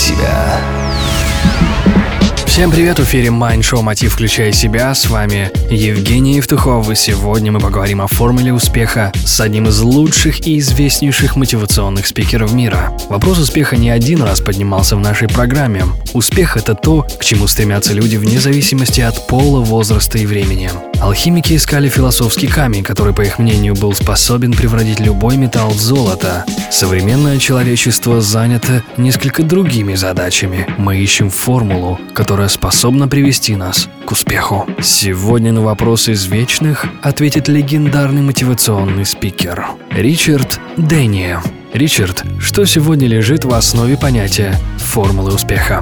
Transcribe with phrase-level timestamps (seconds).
[0.00, 0.60] себя».
[2.60, 4.92] Всем привет, в эфире Mind Show Мотив Включая себя.
[4.92, 10.46] С вами Евгений Евтухов, и сегодня мы поговорим о формуле успеха с одним из лучших
[10.46, 12.92] и известнейших мотивационных спикеров мира.
[13.08, 15.84] Вопрос успеха не один раз поднимался в нашей программе.
[16.12, 20.70] Успех– это то, к чему стремятся люди вне зависимости от пола, возраста и времени.
[21.00, 26.44] Алхимики искали философский камень, который, по их мнению, был способен превратить любой металл в золото.
[26.70, 30.66] Современное человечество занято несколько другими задачами.
[30.76, 34.66] Мы ищем формулу, которая способна привести нас к успеху.
[34.82, 41.38] Сегодня на вопрос из вечных ответит легендарный мотивационный спикер Ричард Дэнни.
[41.72, 45.80] Ричард, что сегодня лежит в основе понятия формулы успеха?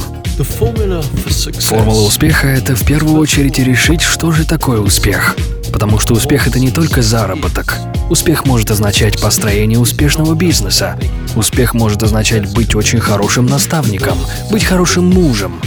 [1.61, 5.37] Формула успеха– это в первую очередь решить, что же такое успех.
[5.73, 7.77] Потому что успех– это не только заработок.
[8.09, 10.99] Успех может означать построение успешного бизнеса.
[11.37, 14.19] Успех может означать быть очень хорошим наставником,
[14.51, 15.61] быть хорошим мужем,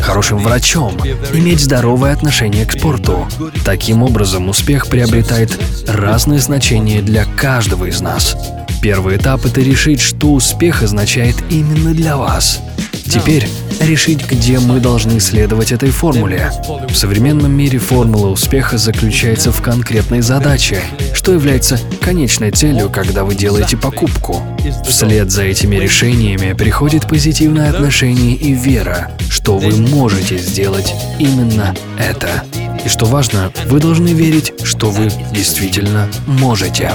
[0.00, 0.96] хорошим врачом,
[1.32, 3.26] иметь здоровое отношение к спорту.
[3.64, 8.36] Таким образом, успех приобретает разные значения для каждого из нас.
[8.80, 12.60] Первый этап– это решить, что успех означает именно для вас.
[13.04, 13.48] Теперь
[13.90, 16.52] решить, где мы должны следовать этой формуле.
[16.88, 20.80] В современном мире формула успеха заключается в конкретной задаче,
[21.12, 24.40] что является конечной целью, когда вы делаете покупку.
[24.86, 32.44] Вслед за этими решениями приходит позитивное отношение и вера, что вы можете сделать именно это.
[32.84, 36.92] И что важно, вы должны верить, что вы действительно можете.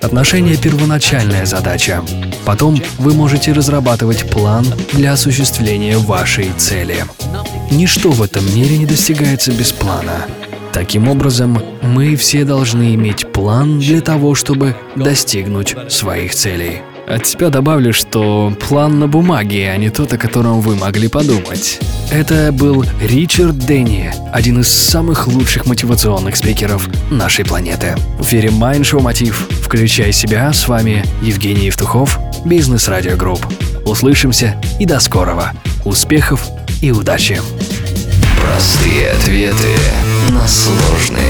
[0.00, 2.02] Отношения– первоначальная задача.
[2.44, 7.04] Потом вы можете разрабатывать план для осуществления вашей цели.
[7.70, 10.26] Ничто в этом мире не достигается без плана.
[10.72, 16.82] Таким образом, мы все должны иметь план для того, чтобы достигнуть своих целей.
[17.06, 21.78] От себя добавлю, что план на бумаге, а не тот, о котором вы могли подумать.
[22.10, 27.94] Это был Ричард Денни, один из самых лучших мотивационных спикеров нашей планеты.
[28.18, 29.48] В эфире Show Мотив.
[29.62, 33.46] Включай себя, с вами Евгений Евтухов, Business Radio Group.
[33.84, 35.52] Услышимся и до скорого.
[35.84, 36.44] Успехов
[36.82, 37.40] и удачи!
[38.42, 39.74] Простые ответы
[40.30, 41.25] на сложные